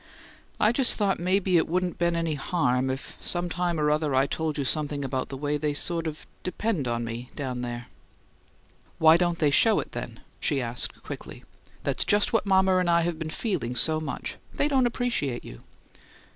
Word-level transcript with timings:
"I 0.59 0.71
just 0.71 0.97
thought 0.97 1.19
maybe 1.19 1.57
it 1.57 1.67
wouldn't 1.67 1.99
been 1.99 2.15
any 2.15 2.33
harm 2.33 2.89
if 2.89 3.15
some 3.21 3.49
time 3.49 3.79
or 3.79 3.91
other 3.91 4.15
I 4.15 4.25
told 4.25 4.57
you 4.57 4.65
something 4.65 5.05
about 5.05 5.29
the 5.29 5.37
way 5.37 5.57
they 5.57 5.75
sort 5.75 6.07
of 6.07 6.25
depend 6.41 6.87
on 6.87 7.03
me 7.05 7.29
down 7.35 7.61
there." 7.61 7.85
"Why 8.97 9.15
don't 9.15 9.37
they 9.37 9.51
show 9.51 9.79
it, 9.79 9.91
then?" 9.91 10.21
she 10.39 10.59
asked, 10.59 11.03
quickly. 11.03 11.43
"That's 11.83 12.03
just 12.03 12.33
what 12.33 12.47
mama 12.47 12.77
and 12.79 12.89
I 12.89 13.01
have 13.01 13.19
been 13.19 13.29
feeling 13.29 13.75
so 13.75 13.99
much; 13.99 14.37
they 14.55 14.67
don't 14.67 14.87
appreciate 14.87 15.45
you." 15.45 15.61